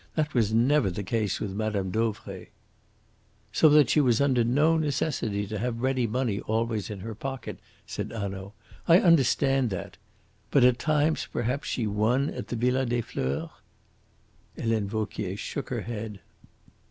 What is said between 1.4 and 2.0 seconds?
Madame